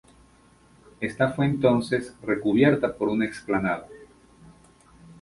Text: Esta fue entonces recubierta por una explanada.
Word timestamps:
Esta 0.99 1.29
fue 1.29 1.45
entonces 1.45 2.15
recubierta 2.23 2.95
por 2.97 3.07
una 3.09 3.23
explanada. 3.27 3.85